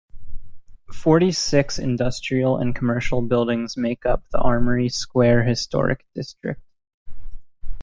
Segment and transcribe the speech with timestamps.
[0.91, 6.59] Forty-six industrial and commercial buildings make up the Armory Square Historic District.